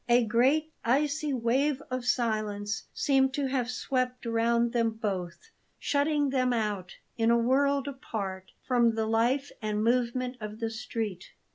A 0.09 0.25
great 0.25 0.71
icy 0.83 1.31
wave 1.31 1.79
of 1.91 2.05
silence 2.05 2.85
seemed 2.91 3.35
to 3.35 3.45
have 3.45 3.69
swept 3.69 4.25
round 4.25 4.73
them 4.73 4.89
both, 4.89 5.51
shutting 5.77 6.31
them 6.31 6.51
out, 6.53 6.95
in 7.19 7.29
a 7.29 7.37
world 7.37 7.87
apart, 7.87 8.49
from 8.63 8.95
the 8.95 9.05
life 9.05 9.51
and 9.61 9.83
movement 9.83 10.37
of 10.41 10.59
the 10.59 10.71
street. 10.71 11.25